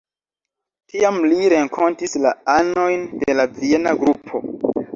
Tiam 0.93 1.19
li 1.33 1.37
renkontis 1.53 2.17
la 2.25 2.33
anojn 2.55 3.07
de 3.23 3.39
la 3.41 3.49
Viena 3.61 3.97
Grupo. 4.05 4.45